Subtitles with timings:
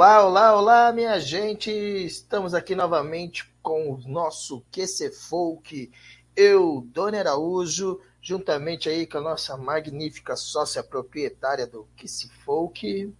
[0.00, 1.70] Olá, olá, olá, minha gente!
[1.70, 5.92] Estamos aqui novamente com o nosso QC Folk,
[6.34, 13.14] eu, Dona Araújo, juntamente aí com a nossa magnífica sócia proprietária do QC Folk.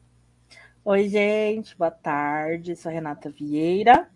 [0.82, 4.08] Oi, gente, boa tarde, sou Renata Vieira.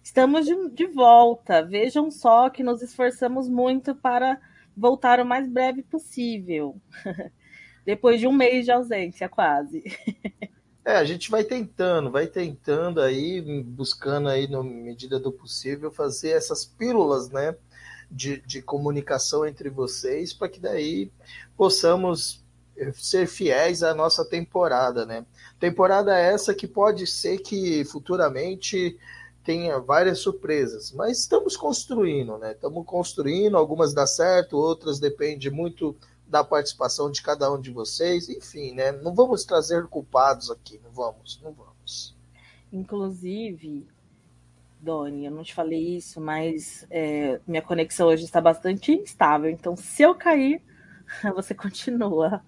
[0.00, 1.60] Estamos de, de volta.
[1.60, 4.40] Vejam só que nos esforçamos muito para
[4.76, 6.76] voltar o mais breve possível.
[7.84, 9.82] Depois de um mês de ausência, quase.
[10.84, 16.30] É, a gente vai tentando, vai tentando aí, buscando aí, na medida do possível, fazer
[16.30, 17.54] essas pílulas, né,
[18.10, 21.10] de, de comunicação entre vocês, para que daí
[21.56, 22.44] possamos
[22.76, 25.24] eh, ser fiéis à nossa temporada, né?
[25.58, 28.98] Temporada essa que pode ser que futuramente
[29.44, 32.52] tenha várias surpresas, mas estamos construindo, né?
[32.52, 35.96] Estamos construindo, algumas dá certo, outras depende muito
[36.32, 38.90] da participação de cada um de vocês, enfim, né?
[38.90, 42.16] Não vamos trazer culpados aqui, não vamos, não vamos.
[42.72, 43.86] Inclusive,
[44.80, 49.76] Doni, eu não te falei isso, mas é, minha conexão hoje está bastante instável, então
[49.76, 50.62] se eu cair,
[51.36, 52.42] você continua.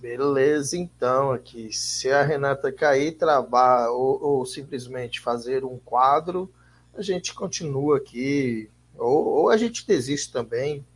[0.00, 1.72] Beleza, então, aqui.
[1.72, 6.48] Se a Renata cair, travar ou, ou simplesmente fazer um quadro,
[6.94, 8.70] a gente continua aqui.
[8.96, 10.86] Ou, ou a gente desiste também,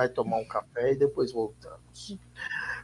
[0.00, 2.16] vai tomar um café e depois voltamos.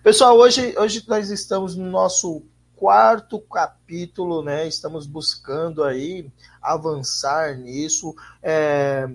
[0.03, 2.43] Pessoal, hoje, hoje nós estamos no nosso
[2.77, 4.69] quarto capítulo, né?
[4.69, 8.15] Estamos buscando aí avançar nisso.
[8.43, 9.09] É,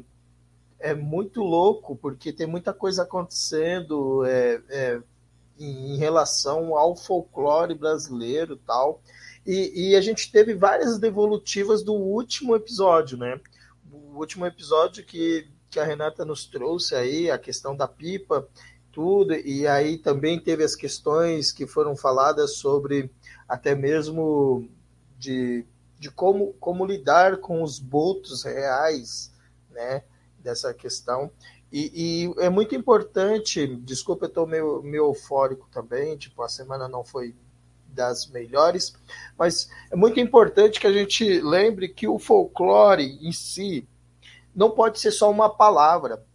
[0.80, 5.02] é muito louco, porque tem muita coisa acontecendo é, é,
[5.60, 9.00] em relação ao folclore brasileiro tal.
[9.46, 13.40] E, e a gente teve várias devolutivas do último episódio, né?
[13.92, 18.48] O último episódio que que a Renata nos trouxe aí, a questão da pipa,
[18.92, 23.10] tudo, e aí também teve as questões que foram faladas sobre
[23.48, 24.70] até mesmo
[25.18, 25.66] de,
[25.98, 29.32] de como, como lidar com os botos reais,
[29.70, 30.04] né,
[30.38, 31.32] dessa questão.
[31.72, 36.90] E, e é muito importante, desculpa, eu estou meio, meio eufórico também, tipo, a semana
[36.90, 37.34] não foi
[37.88, 38.94] das melhores,
[39.38, 43.88] mas é muito importante que a gente lembre que o folclore em si,
[44.56, 46.26] não pode ser só uma palavra,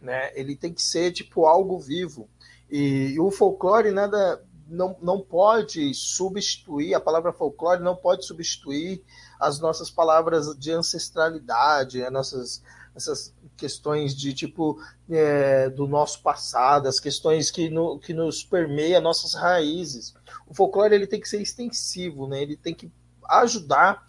[0.00, 0.30] né?
[0.34, 2.28] Ele tem que ser tipo algo vivo.
[2.70, 9.04] E, e o folclore nada não, não pode substituir, a palavra folclore não pode substituir
[9.38, 12.62] as nossas palavras de ancestralidade, as nossas
[12.94, 14.78] essas questões de tipo
[15.10, 20.14] é, do nosso passado, as questões que, no, que nos permeiam nossas raízes.
[20.46, 22.42] O folclore ele tem que ser extensivo, né?
[22.42, 22.90] ele tem que
[23.28, 24.06] ajudar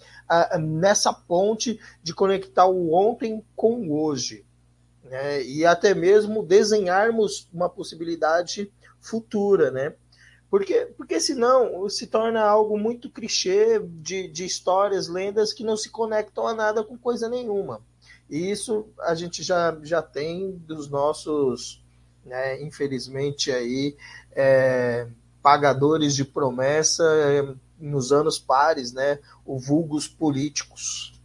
[0.59, 4.45] nessa ponte de conectar o ontem com o hoje.
[5.03, 5.43] Né?
[5.43, 9.93] E até mesmo desenharmos uma possibilidade futura, né?
[10.49, 15.89] Porque, porque senão se torna algo muito clichê de, de histórias, lendas que não se
[15.89, 17.81] conectam a nada com coisa nenhuma.
[18.29, 21.83] E isso a gente já, já tem dos nossos,
[22.23, 23.95] né, infelizmente, aí,
[24.31, 25.07] é,
[25.41, 27.03] pagadores de promessa,
[27.83, 31.21] nos anos pares, né, o vulgos políticos.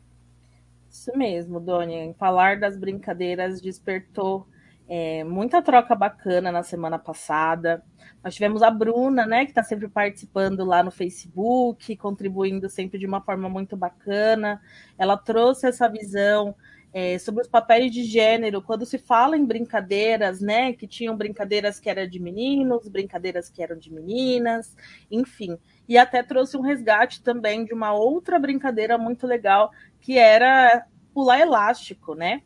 [0.91, 2.15] Isso mesmo, Doni.
[2.19, 4.47] Falar das brincadeiras despertou
[4.89, 7.83] é, muita troca bacana na semana passada.
[8.23, 13.07] Nós tivemos a Bruna, né, que está sempre participando lá no Facebook, contribuindo sempre de
[13.07, 14.61] uma forma muito bacana.
[14.99, 16.55] Ela trouxe essa visão
[16.93, 21.79] é, sobre os papéis de gênero, quando se fala em brincadeiras, né, que tinham brincadeiras
[21.79, 24.75] que eram de meninos, brincadeiras que eram de meninas,
[25.11, 25.59] enfim.
[25.89, 31.41] E até trouxe um resgate também de uma outra brincadeira muito legal, que era pular
[31.41, 32.43] elástico, né?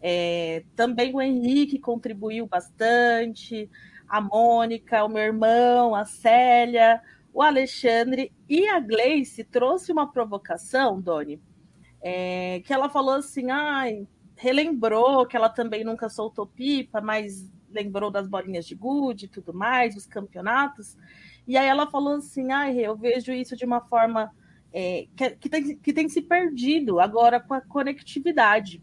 [0.00, 3.68] É, também o Henrique contribuiu bastante,
[4.08, 7.00] a Mônica, o meu irmão, a Célia,
[7.32, 11.40] o Alexandre e a Gleice trouxe uma provocação, Doni,
[12.00, 14.06] é, que ela falou assim, ai,
[14.36, 19.52] relembrou que ela também nunca soltou pipa, mas lembrou das bolinhas de gude e tudo
[19.52, 20.96] mais, os campeonatos.
[21.46, 24.32] E aí ela falou assim, ai, eu vejo isso de uma forma
[24.72, 28.82] é, que, que, tem, que tem se perdido agora com a conectividade.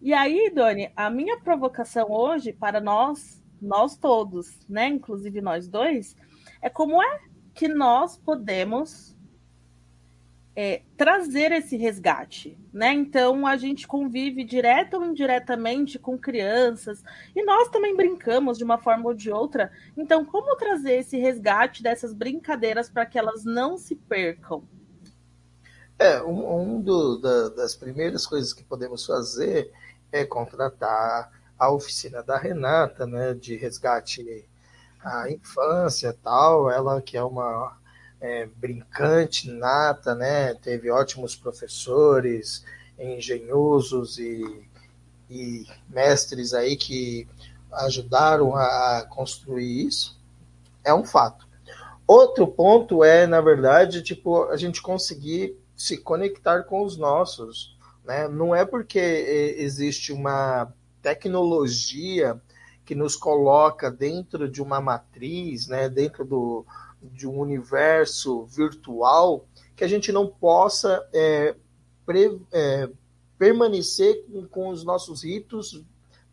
[0.00, 6.16] E aí, Doni, a minha provocação hoje para nós, nós todos, né, inclusive nós dois,
[6.60, 7.20] é como é
[7.54, 9.16] que nós podemos
[10.56, 12.92] é, trazer esse resgate, né?
[12.92, 17.02] Então a gente convive direto ou indiretamente com crianças
[17.34, 19.72] e nós também brincamos de uma forma ou de outra.
[19.96, 24.62] Então, como trazer esse resgate dessas brincadeiras para que elas não se percam?
[25.98, 29.72] É, um, um do, da, das primeiras coisas que podemos fazer
[30.12, 34.48] é contratar a oficina da Renata, né, de resgate
[35.02, 36.70] à infância, tal.
[36.70, 37.76] Ela que é uma
[38.20, 40.54] é, brincante, nata, né?
[40.54, 42.64] Teve ótimos professores,
[42.98, 44.68] engenhosos e,
[45.30, 47.28] e mestres aí que
[47.72, 50.18] ajudaram a construir isso.
[50.84, 51.46] É um fato.
[52.06, 58.28] Outro ponto é, na verdade, tipo, a gente conseguir se conectar com os nossos, né?
[58.28, 58.98] Não é porque
[59.58, 60.72] existe uma
[61.02, 62.40] tecnologia
[62.84, 66.66] que nos coloca dentro de uma matriz, né, dentro do,
[67.12, 69.46] de um universo virtual,
[69.76, 71.54] que a gente não possa é,
[72.06, 72.88] pre, é,
[73.38, 75.82] permanecer com, com, os nossos ritos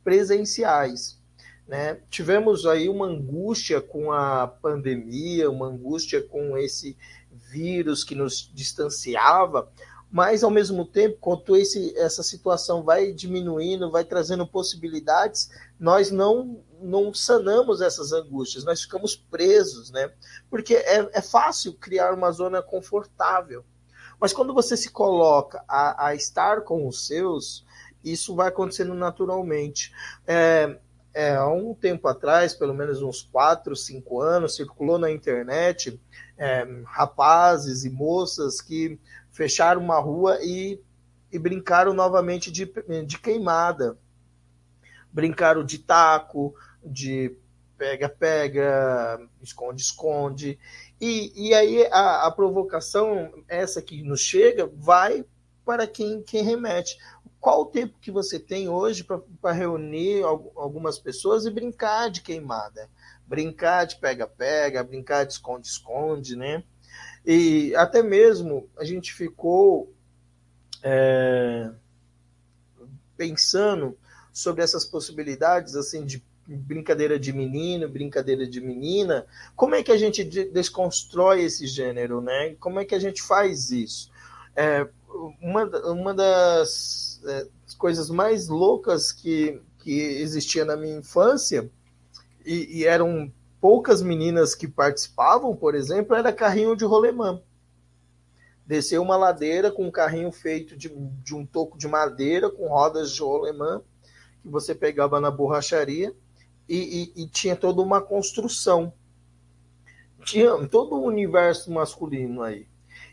[0.03, 1.19] presenciais.
[1.68, 2.00] Né?
[2.09, 6.97] Tivemos aí uma angústia com a pandemia, uma angústia com esse
[7.31, 9.71] vírus que nos distanciava,
[10.12, 16.59] mas ao mesmo tempo, quanto esse, essa situação vai diminuindo, vai trazendo possibilidades, nós não,
[16.81, 20.12] não sanamos essas angústias, nós ficamos presos, né?
[20.50, 23.63] Porque é, é fácil criar uma zona confortável.
[24.19, 27.66] Mas quando você se coloca a, a estar com os seus,
[28.04, 29.92] isso vai acontecendo naturalmente.
[30.28, 30.78] É,
[31.13, 36.00] é, há um tempo atrás, pelo menos uns 4, 5 anos, circulou na internet
[36.38, 39.00] é, rapazes e moças que
[39.31, 40.80] fecharam uma rua e,
[41.31, 42.72] e brincaram novamente de,
[43.06, 43.98] de queimada.
[45.12, 47.36] Brincaram de taco, de
[47.78, 50.60] pega-pega, esconde-esconde.
[51.00, 55.25] E, e aí a, a, provocação, essa que nos chega, vai
[55.66, 56.98] para quem, quem remete.
[57.39, 59.04] Qual o tempo que você tem hoje
[59.42, 62.88] para reunir algumas pessoas e brincar de queimada?
[63.25, 66.63] Brincar de pega-pega, brincar de esconde-esconde, né?
[67.25, 69.92] E até mesmo a gente ficou
[70.83, 71.72] é,
[73.18, 73.98] pensando
[74.31, 79.26] sobre essas possibilidades assim de brincadeira de menino, brincadeira de menina.
[79.56, 82.56] Como é que a gente desconstrói esse gênero, né?
[82.60, 84.12] Como é que a gente faz isso?
[84.56, 84.88] É,
[85.42, 87.48] uma, uma das é,
[87.78, 91.70] coisas mais loucas que, que existia na minha infância
[92.46, 97.42] e, e eram poucas meninas que participavam, por exemplo, era carrinho de rolemã.
[98.66, 103.12] Descer uma ladeira com um carrinho feito de, de um toco de madeira com rodas
[103.12, 103.82] de rolemã
[104.42, 106.14] que você pegava na borracharia
[106.68, 108.94] e, e, e tinha toda uma construção.
[110.24, 112.68] Tinha todo o universo masculino aí.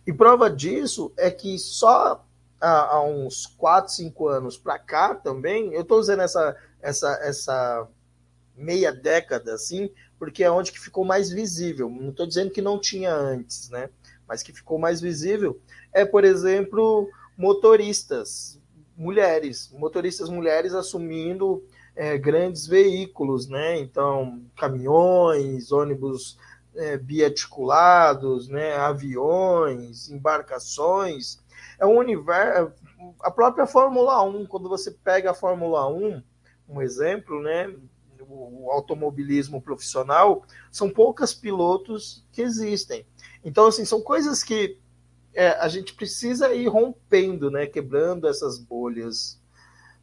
[0.06, 2.24] E prova disso é que só
[2.60, 7.88] há, há uns 4, 5 anos para cá também, eu estou usando essa, essa, essa
[8.56, 11.88] meia década assim, porque é onde que ficou mais visível.
[11.88, 13.90] Não estou dizendo que não tinha antes, né?
[14.26, 15.60] Mas que ficou mais visível
[15.92, 18.60] é, por exemplo, motoristas
[18.96, 21.64] mulheres, motoristas mulheres assumindo
[21.98, 23.76] é, grandes veículos, né?
[23.80, 26.38] Então, caminhões, ônibus
[26.76, 28.76] é, biarticulados, né?
[28.76, 31.40] aviões, embarcações.
[31.76, 32.72] É um universo.
[33.20, 36.22] A própria Fórmula 1, quando você pega a Fórmula 1,
[36.68, 37.74] um exemplo, né?
[38.28, 43.04] o automobilismo profissional, são poucas pilotos que existem.
[43.44, 44.78] Então, assim, são coisas que
[45.34, 49.40] é, a gente precisa ir rompendo, né, quebrando essas bolhas.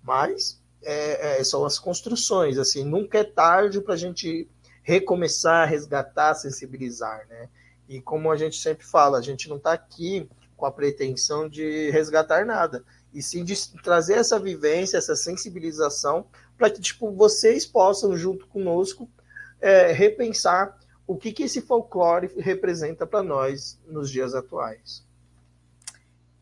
[0.02, 4.48] Mas é, é, são as construções, assim, nunca é tarde para a gente
[4.84, 7.50] recomeçar, resgatar, sensibilizar, né?
[7.90, 11.90] E como a gente sempre fala, a gente não está aqui com a pretensão de
[11.90, 16.28] resgatar nada, e sim de trazer essa vivência, essa sensibilização
[16.58, 19.10] para que tipo, vocês possam, junto conosco,
[19.60, 20.78] é, repensar
[21.08, 25.05] o que, que esse folclore representa para nós nos dias atuais.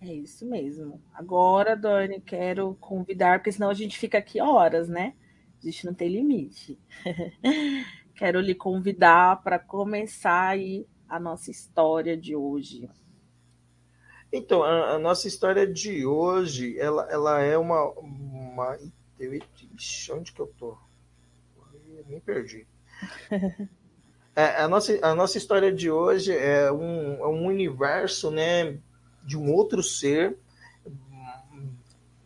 [0.06, 1.02] É isso mesmo.
[1.14, 5.14] Agora, Doni, quero convidar, porque senão a gente fica aqui horas, né?
[5.62, 6.78] A gente não tem limite.
[8.14, 12.90] quero lhe convidar para começar aí a nossa história de hoje.
[14.30, 18.78] Então, a, a, nossa história de hoje, ela, ela é uma, uma
[19.74, 20.78] ixi, onde que eu tô?
[21.96, 22.68] Eu me perdi.
[24.36, 28.78] é, a, nossa, a nossa história de hoje é um, é um universo né,
[29.24, 30.38] de um outro ser.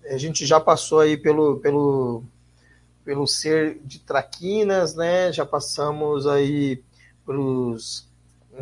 [0.10, 2.24] A gente já passou aí pelo, pelo,
[3.04, 5.32] pelo ser de traquinas, né?
[5.32, 6.82] Já passamos aí
[7.25, 8.08] pelos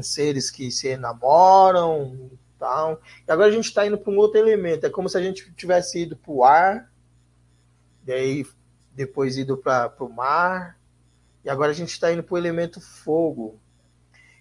[0.02, 3.02] seres que se enamoram, tal.
[3.28, 4.86] E agora a gente está indo para um outro elemento.
[4.86, 6.92] É como se a gente tivesse ido para o ar,
[8.04, 8.46] daí
[8.92, 10.80] depois ido para o mar,
[11.44, 13.60] e agora a gente está indo para o elemento fogo.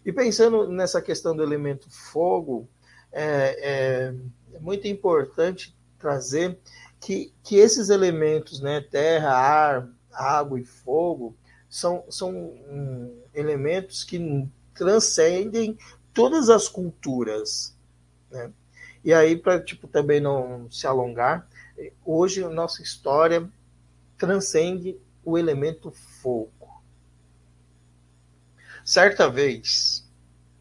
[0.05, 2.69] E pensando nessa questão do elemento fogo,
[3.15, 4.15] é, é,
[4.55, 6.59] é muito importante trazer
[7.01, 11.37] que, que esses elementos, né, terra, ar, água e fogo,
[11.71, 15.79] são, são um, elementos que transcendem
[16.13, 17.77] todas as culturas.
[18.31, 18.51] Né?
[19.05, 21.49] E aí, para tipo, também não se alongar,
[22.05, 23.49] hoje a nossa história
[24.19, 26.83] transcende o elemento fogo.
[28.85, 30.09] Certa vez,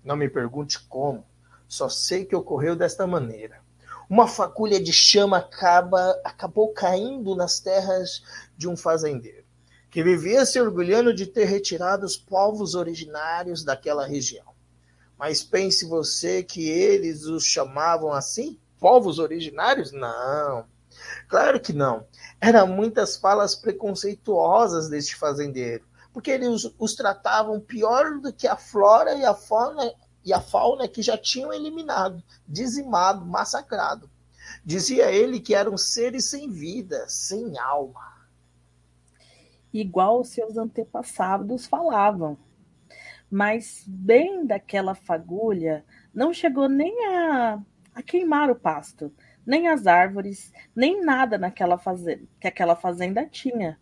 [0.04, 1.26] não me pergunte como,
[1.74, 3.60] só sei que ocorreu desta maneira.
[4.08, 8.22] Uma fagulha de chama acaba, acabou caindo nas terras
[8.56, 9.44] de um fazendeiro,
[9.89, 14.46] que vivia se orgulhando de ter retirado os povos originários daquela região.
[15.18, 18.60] Mas pense você que eles os chamavam assim?
[18.80, 19.92] Povos originários?
[19.92, 20.65] Não.
[21.27, 22.06] Claro que não.
[22.39, 28.56] Eram muitas falas preconceituosas deste fazendeiro, porque eles os, os tratavam pior do que a
[28.56, 29.92] flora e a fauna
[30.25, 34.10] e a fauna que já tinham eliminado, dizimado, massacrado.
[34.63, 38.13] Dizia ele que eram seres sem vida, sem alma.
[39.74, 42.38] Igual seus antepassados falavam.
[43.30, 47.60] Mas bem daquela fagulha não chegou nem a,
[47.96, 49.12] a queimar o pasto,
[49.46, 53.80] nem as árvores, nem nada naquela fazenda, que aquela fazenda tinha.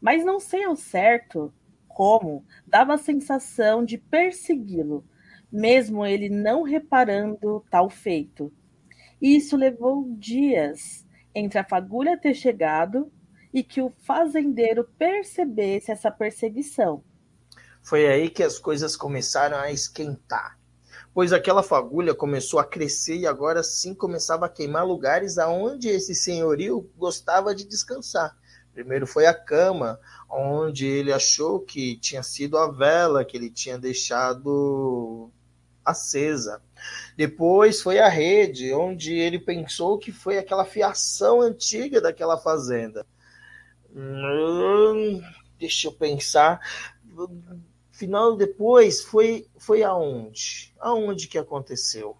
[0.00, 1.52] Mas não sei ao certo
[1.88, 5.04] como dava a sensação de persegui-lo,
[5.50, 8.52] mesmo ele não reparando tal feito.
[9.20, 13.10] E isso levou dias entre a fagulha ter chegado
[13.52, 17.02] e que o fazendeiro percebesse essa perseguição.
[17.82, 20.58] Foi aí que as coisas começaram a esquentar
[21.18, 26.14] pois aquela fagulha começou a crescer e agora sim começava a queimar lugares aonde esse
[26.14, 28.36] senhorio gostava de descansar.
[28.72, 29.98] Primeiro foi a cama,
[30.30, 35.32] onde ele achou que tinha sido a vela que ele tinha deixado
[35.90, 36.62] acesa.
[37.16, 43.06] Depois foi a rede, onde ele pensou que foi aquela fiação antiga daquela fazenda.
[43.94, 45.22] Hum,
[45.58, 46.60] deixa eu pensar
[47.98, 50.72] final depois foi foi aonde?
[50.78, 52.16] Aonde que aconteceu?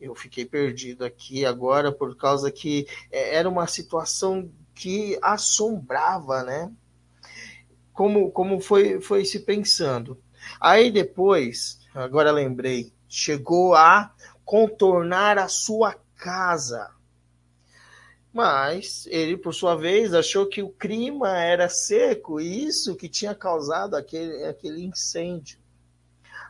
[0.00, 6.72] Eu fiquei perdido aqui agora por causa que é, era uma situação que assombrava, né?
[7.92, 10.22] Como como foi foi se pensando.
[10.60, 14.12] Aí depois, agora lembrei, chegou a
[14.44, 16.90] contornar a sua casa.
[18.32, 23.34] Mas ele, por sua vez, achou que o clima era seco e isso que tinha
[23.34, 25.58] causado aquele, aquele incêndio.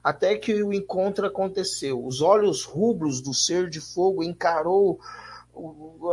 [0.03, 2.05] Até que o encontro aconteceu.
[2.05, 5.01] Os olhos rubros do ser de fogo encarou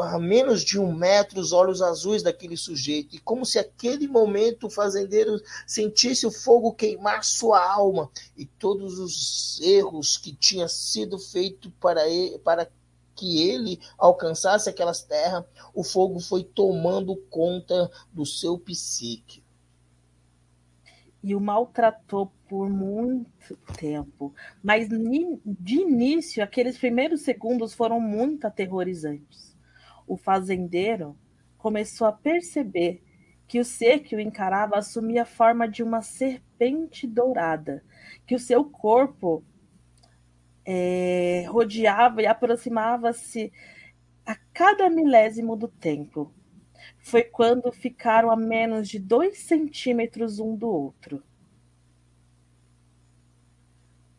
[0.04, 4.68] a menos de um metro os olhos azuis daquele sujeito, e como se aquele momento
[4.68, 11.20] o fazendeiro sentisse o fogo queimar sua alma e todos os erros que tinha sido
[11.20, 12.70] feito para ele, para
[13.16, 19.43] que ele alcançasse aquelas terras, o fogo foi tomando conta do seu psique.
[21.24, 24.34] E o maltratou por muito tempo.
[24.62, 29.58] Mas de início, aqueles primeiros segundos foram muito aterrorizantes.
[30.06, 31.18] O fazendeiro
[31.58, 33.02] começou a perceber
[33.48, 37.84] que o ser que o encarava assumia a forma de uma serpente dourada,
[38.26, 39.44] que o seu corpo
[40.66, 43.52] é, rodeava e aproximava-se
[44.26, 46.34] a cada milésimo do tempo.
[47.00, 51.24] Foi quando ficaram a menos de dois centímetros um do outro.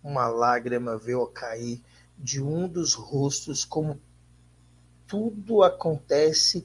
[0.02, 1.83] Uma lágrima veio a cair
[2.18, 4.00] de um dos rostos, como
[5.06, 6.64] tudo acontece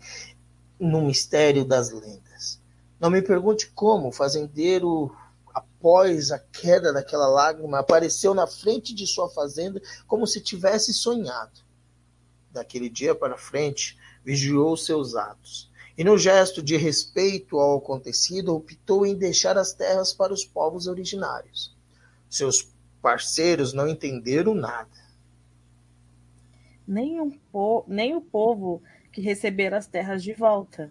[0.79, 2.61] no mistério das lendas.
[2.99, 5.15] Não me pergunte como o fazendeiro
[5.53, 11.61] após a queda daquela lágrima, apareceu na frente de sua fazenda como se tivesse sonhado.
[12.51, 15.68] Daquele dia para frente, vigiou seus atos.
[15.99, 20.87] E no gesto de respeito ao acontecido, optou em deixar as terras para os povos
[20.87, 21.75] originários.
[22.29, 24.95] Seus parceiros não entenderam nada.
[26.87, 30.89] Nem, um po nem o povo que recebera as terras de volta,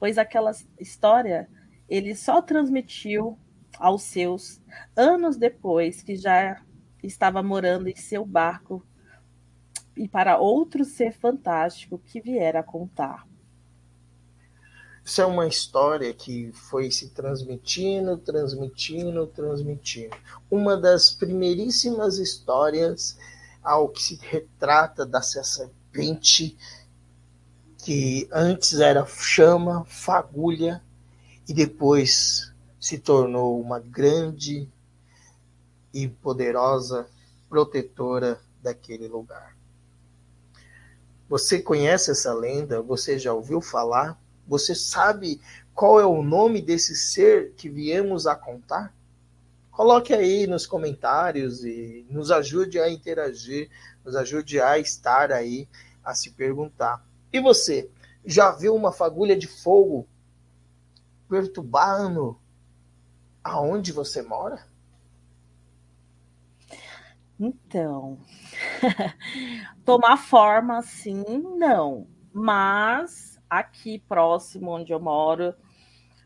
[0.00, 1.46] pois aquela história
[1.86, 3.38] ele só transmitiu
[3.78, 4.62] aos seus
[4.96, 6.62] anos depois que já
[7.02, 8.82] estava morando em seu barco
[9.94, 13.28] e para outro ser fantástico que viera a contar.
[15.08, 20.14] Isso é uma história que foi se transmitindo, transmitindo, transmitindo.
[20.50, 23.16] Uma das primeiríssimas histórias
[23.62, 26.58] ao que se retrata dessa serpente
[27.78, 30.82] que antes era chama, fagulha
[31.48, 34.68] e depois se tornou uma grande
[35.90, 37.08] e poderosa
[37.48, 39.56] protetora daquele lugar.
[41.30, 42.82] Você conhece essa lenda?
[42.82, 44.20] Você já ouviu falar?
[44.48, 45.40] Você sabe
[45.74, 48.92] qual é o nome desse ser que viemos a contar?
[49.78, 53.70] coloque aí nos comentários e nos ajude a interagir,
[54.04, 55.68] nos ajude a estar aí,
[56.04, 57.00] a se perguntar.
[57.32, 57.88] E você,
[58.24, 60.04] já viu uma fagulha de fogo
[61.28, 62.36] perturbando
[63.44, 64.66] aonde você mora?
[67.38, 68.18] Então,
[69.84, 71.22] tomar forma assim,
[71.56, 72.08] não.
[72.32, 75.54] Mas aqui próximo onde eu moro,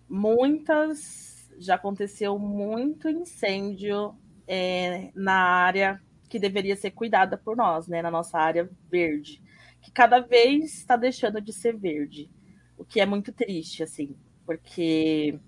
[0.08, 4.14] muitas já aconteceu muito incêndio
[4.46, 8.00] é, na área que deveria ser cuidada por nós, né?
[8.02, 9.42] Na nossa área verde,
[9.80, 12.30] que cada vez está deixando de ser verde,
[12.76, 15.38] o que é muito triste, assim, porque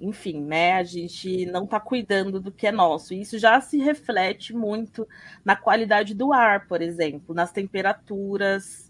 [0.00, 3.12] enfim, né, a gente não está cuidando do que é nosso.
[3.12, 5.06] E isso já se reflete muito
[5.44, 8.89] na qualidade do ar, por exemplo, nas temperaturas,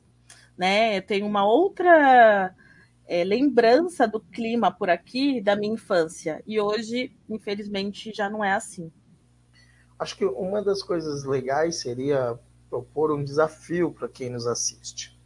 [0.61, 0.99] né?
[0.99, 2.55] Eu tenho uma outra
[3.07, 6.43] é, lembrança do clima por aqui da minha infância.
[6.47, 8.93] E hoje, infelizmente, já não é assim.
[9.99, 12.39] Acho que uma das coisas legais seria
[12.69, 15.19] propor um desafio para quem nos assiste.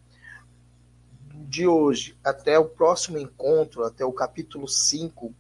[1.49, 5.35] De hoje até o próximo encontro, até o capítulo 5,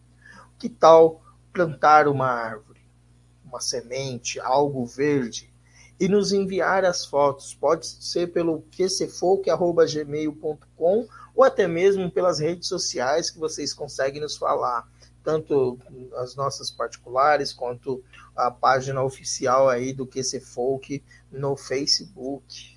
[0.58, 1.22] que tal
[1.52, 2.80] plantar uma árvore,
[3.44, 5.53] uma semente, algo verde,
[6.04, 7.54] e nos enviar as fotos?
[7.54, 14.87] Pode ser pelo qcfolk.gmail.com ou até mesmo pelas redes sociais que vocês conseguem nos falar,
[15.23, 15.78] tanto
[16.16, 18.04] as nossas particulares quanto
[18.37, 20.42] a página oficial aí do QC
[21.32, 22.75] no Facebook.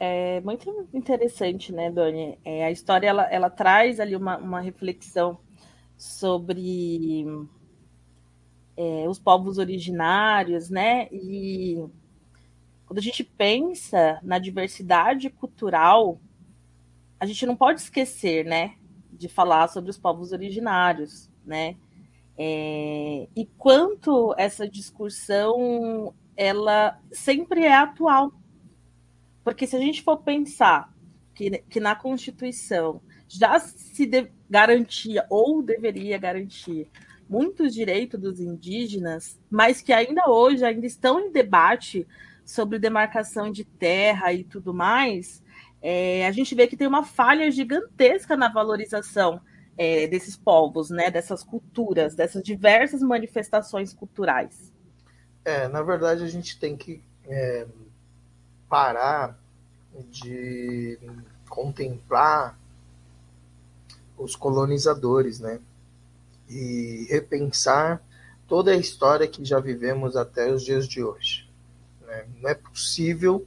[0.00, 2.38] É muito interessante, né, Doni?
[2.42, 5.38] É, a história ela, ela traz ali uma, uma reflexão
[5.96, 7.24] sobre
[8.76, 11.08] é, os povos originários, né?
[11.12, 11.84] E
[12.86, 16.20] quando a gente pensa na diversidade cultural,
[17.18, 18.74] a gente não pode esquecer, né,
[19.12, 21.76] de falar sobre os povos originários, né?
[22.36, 28.32] É, e quanto essa discussão ela sempre é atual.
[29.42, 30.92] Porque se a gente for pensar
[31.34, 36.88] que, que na Constituição já se de, garantia ou deveria garantir
[37.34, 42.06] muitos direitos dos indígenas, mas que ainda hoje ainda estão em debate
[42.44, 45.42] sobre demarcação de terra e tudo mais,
[45.82, 49.40] é, a gente vê que tem uma falha gigantesca na valorização
[49.76, 54.72] é, desses povos, né, dessas culturas, dessas diversas manifestações culturais.
[55.44, 57.66] É, na verdade, a gente tem que é,
[58.68, 59.36] parar
[60.08, 60.98] de
[61.48, 62.56] contemplar
[64.16, 65.58] os colonizadores, né?
[66.48, 68.02] E repensar
[68.46, 71.50] toda a história que já vivemos até os dias de hoje.
[72.02, 72.26] Né?
[72.40, 73.46] Não é possível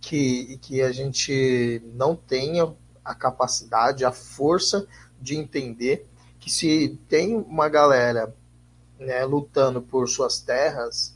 [0.00, 2.72] que, que a gente não tenha
[3.04, 4.86] a capacidade, a força
[5.20, 6.06] de entender
[6.38, 8.34] que se tem uma galera
[8.98, 11.14] né, lutando por suas terras,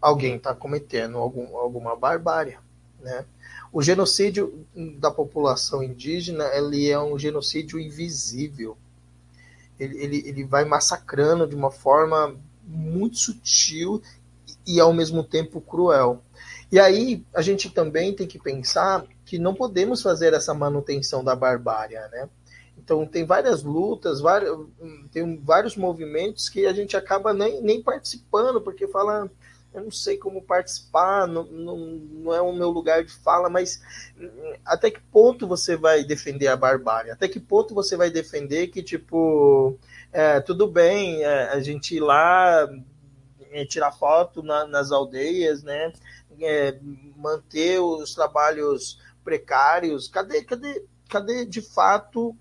[0.00, 2.58] alguém está cometendo algum, alguma barbárie.
[3.00, 3.24] Né?
[3.72, 4.66] O genocídio
[4.98, 8.76] da população indígena ele é um genocídio invisível.
[9.82, 14.00] Ele, ele, ele vai massacrando de uma forma muito sutil
[14.66, 16.22] e ao mesmo tempo cruel.
[16.70, 21.36] E aí a gente também tem que pensar que não podemos fazer essa manutenção da
[21.36, 22.28] barbárie, né?
[22.78, 24.66] Então tem várias lutas, vários,
[25.12, 29.30] tem vários movimentos que a gente acaba nem, nem participando, porque fala,
[29.74, 33.82] eu não sei como participar, não, não, não é o meu lugar de fala, mas
[34.64, 37.10] até que ponto você vai defender a barbárie?
[37.10, 39.78] Até que ponto você vai defender que, tipo,
[40.12, 42.68] é, tudo bem, é, a gente ir lá
[43.50, 45.92] é, tirar foto na, nas aldeias, né?
[46.40, 46.78] É,
[47.16, 50.08] manter os trabalhos precários.
[50.08, 52.36] Cadê, cadê, cadê de fato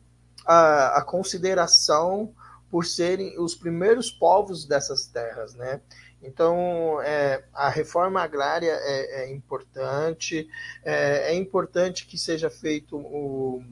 [0.45, 2.33] a, a consideração
[2.69, 5.81] por serem os primeiros povos dessas terras, né?
[6.23, 10.47] Então, é, a reforma agrária é, é importante,
[10.83, 13.63] é, é, importante que seja feito o,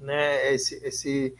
[0.00, 1.34] né, esse, esse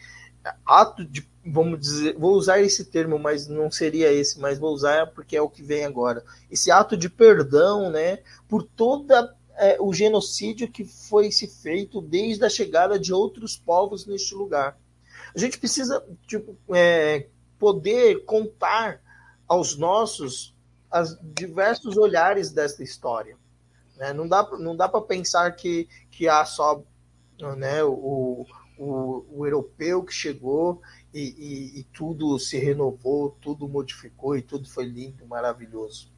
[0.67, 5.09] ato de vamos dizer, vou usar esse termo, mas não seria esse, mas vou usar
[5.09, 6.25] porque é o que vem agora.
[6.51, 12.45] Esse ato de perdão, né, por toda é, o genocídio que foi se feito desde
[12.45, 14.79] a chegada de outros povos neste lugar.
[15.35, 17.27] A gente precisa tipo, é,
[17.59, 19.01] poder contar
[19.49, 20.55] aos nossos
[20.91, 23.37] as diversos olhares desta história.
[23.97, 24.13] Né?
[24.13, 26.85] Não dá, não dá para pensar que, que há só
[27.57, 28.47] né, o,
[28.79, 30.81] o, o europeu que chegou
[31.13, 36.13] e, e, e, tudo se renovou, tudo modificou e tudo foi lindo, maravilhoso.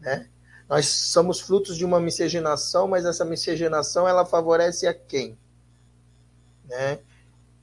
[0.00, 0.28] Né?
[0.68, 5.38] Nós somos frutos de uma miscigenação, mas essa miscigenação ela favorece a quem?
[6.64, 6.98] Né?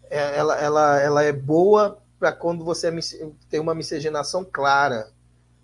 [0.10, 2.92] É, ela, ela, ela é boa para quando você
[3.50, 5.12] tem uma miscigenação clara.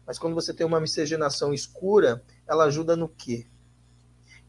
[0.05, 3.47] Mas quando você tem uma miscigenação escura, ela ajuda no quê?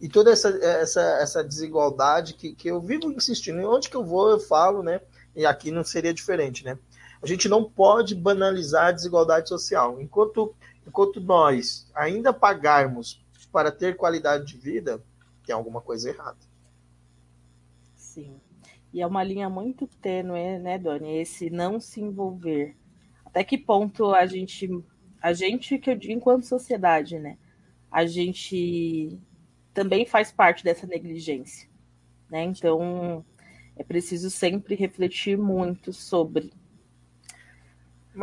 [0.01, 4.31] E toda essa, essa, essa desigualdade que, que eu vivo insistindo, onde que eu vou,
[4.31, 5.01] eu falo, né?
[5.35, 6.79] E aqui não seria diferente, né?
[7.23, 10.01] A gente não pode banalizar a desigualdade social.
[10.01, 10.55] Enquanto,
[10.87, 15.03] enquanto nós ainda pagarmos para ter qualidade de vida,
[15.47, 16.39] tem alguma coisa errada.
[17.97, 18.39] Sim.
[18.95, 21.19] E é uma linha muito tênue, né, Doni?
[21.19, 22.77] Esse não se envolver.
[23.27, 24.71] Até que ponto a gente,
[25.21, 27.37] a gente que eu digo enquanto sociedade, né?
[27.91, 29.19] A gente
[29.75, 31.69] também faz parte dessa negligência,
[32.31, 32.45] né?
[32.45, 33.25] Então
[33.75, 36.53] é preciso sempre refletir muito sobre.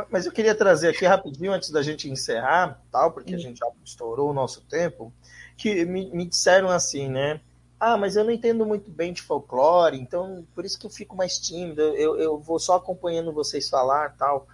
[0.09, 3.69] Mas eu queria trazer aqui rapidinho antes da gente encerrar, tal, porque a gente já
[3.83, 5.11] estourou o nosso tempo,
[5.57, 7.41] que me, me disseram assim, né?
[7.83, 11.15] Ah, mas eu não entendo muito bem de folclore, então por isso que eu fico
[11.15, 14.47] mais tímido, eu, eu vou só acompanhando vocês falar tal.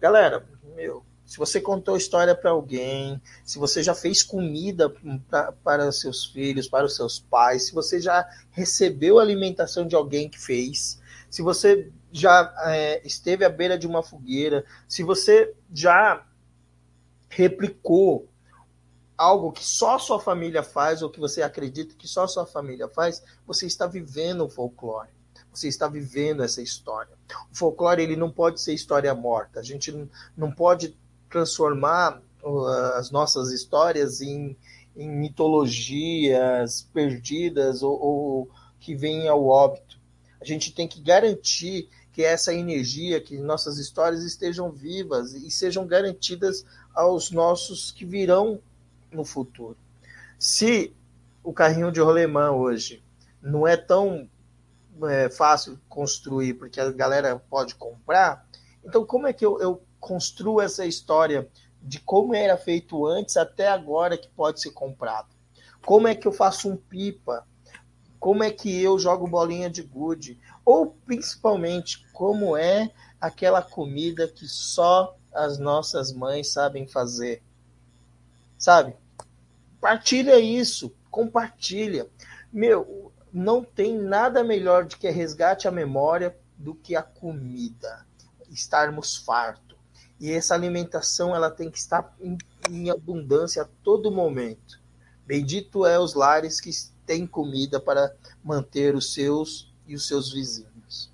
[0.00, 4.88] Galera, meu, se você contou história para alguém, se você já fez comida
[5.28, 10.26] pra, para seus filhos, para os seus pais, se você já recebeu alimentação de alguém
[10.26, 16.26] que fez, se você já é, esteve à beira de uma fogueira, se você já
[17.28, 18.29] replicou
[19.20, 23.22] algo que só sua família faz ou que você acredita que só sua família faz,
[23.46, 25.10] você está vivendo o folclore.
[25.52, 27.12] Você está vivendo essa história.
[27.52, 29.60] O folclore ele não pode ser história morta.
[29.60, 30.96] A gente não pode
[31.28, 34.56] transformar uh, as nossas histórias em,
[34.96, 40.00] em mitologias perdidas ou, ou que vêm ao óbito.
[40.40, 45.86] A gente tem que garantir que essa energia, que nossas histórias estejam vivas e sejam
[45.86, 48.58] garantidas aos nossos que virão
[49.12, 49.76] no futuro.
[50.38, 50.94] Se
[51.42, 53.02] o carrinho de rolemã hoje
[53.42, 54.28] não é tão
[55.08, 58.46] é, fácil construir, porque a galera pode comprar,
[58.84, 61.48] então como é que eu, eu construo essa história
[61.82, 65.28] de como era feito antes até agora que pode ser comprado?
[65.84, 67.46] Como é que eu faço um pipa?
[68.18, 70.38] Como é que eu jogo bolinha de gude?
[70.64, 77.42] Ou principalmente, como é aquela comida que só as nossas mães sabem fazer?
[78.58, 78.94] Sabe?
[79.80, 82.06] Partilha isso, compartilha.
[82.52, 88.04] Meu, não tem nada melhor do que resgate a memória do que a comida.
[88.50, 89.76] Estarmos farto.
[90.18, 92.36] E essa alimentação ela tem que estar em,
[92.68, 94.78] em abundância a todo momento.
[95.26, 96.70] Bendito é os lares que
[97.06, 98.14] têm comida para
[98.44, 101.10] manter os seus e os seus vizinhos.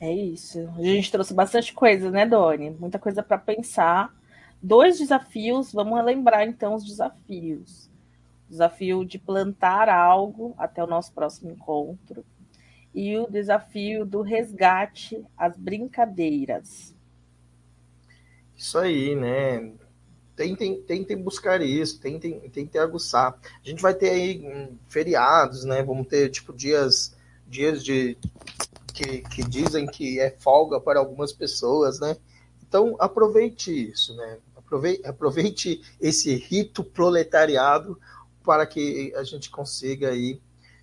[0.00, 0.68] É isso.
[0.76, 2.70] A gente trouxe bastante coisa, né, Doni?
[2.70, 4.14] Muita coisa para pensar
[4.62, 5.72] dois desafios.
[5.72, 7.88] Vamos lembrar então os desafios.
[8.48, 12.24] Desafio de plantar algo até o nosso próximo encontro
[12.94, 16.94] e o desafio do resgate às brincadeiras.
[18.56, 19.72] Isso aí, né?
[20.34, 23.38] Tentem, tentem buscar isso, tentem, tentem aguçar.
[23.64, 25.82] A gente vai ter aí hum, feriados, né?
[25.82, 27.16] Vamos ter tipo dias,
[27.46, 28.16] dias de
[28.92, 32.16] que, que dizem que é folga para algumas pessoas, né?
[32.66, 34.38] Então aproveite isso, né?
[35.04, 37.98] Aproveite esse rito proletariado
[38.44, 40.40] para que a gente consiga aí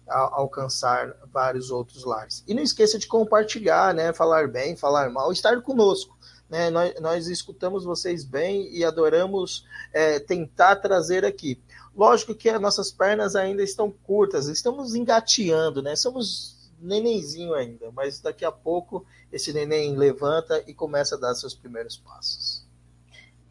[0.07, 2.43] alcançar vários outros lares.
[2.47, 4.13] E não esqueça de compartilhar, né?
[4.13, 6.15] Falar bem, falar mal, estar conosco.
[6.49, 6.69] Né?
[6.69, 11.59] Nós, nós escutamos vocês bem e adoramos é, tentar trazer aqui.
[11.95, 15.95] Lógico que as nossas pernas ainda estão curtas, estamos engateando, né?
[15.95, 21.55] Somos nenenzinho ainda, mas daqui a pouco esse neném levanta e começa a dar seus
[21.55, 22.64] primeiros passos.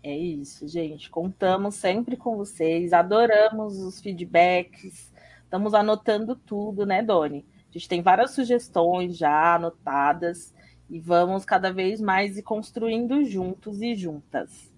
[0.05, 1.09] É isso, gente.
[1.09, 5.11] Contamos sempre com vocês, adoramos os feedbacks,
[5.43, 7.47] estamos anotando tudo, né, Doni?
[7.71, 10.53] A gente tem várias sugestões já anotadas
[10.91, 14.71] e vamos cada vez mais ir construindo juntos e juntas.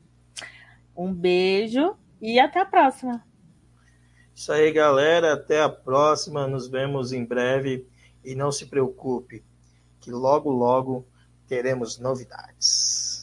[0.96, 3.20] Um beijo e até a próxima.
[4.32, 5.32] Isso aí, galera.
[5.32, 6.46] Até a próxima.
[6.46, 7.84] Nos vemos em breve.
[8.24, 9.44] E não se preocupe,
[10.00, 11.04] que logo, logo
[11.48, 13.15] teremos novidades.